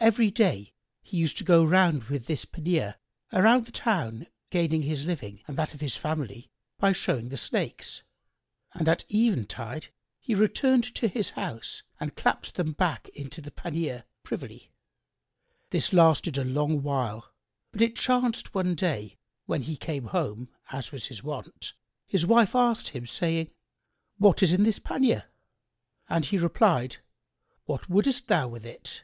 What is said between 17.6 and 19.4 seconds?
but it chanced one day,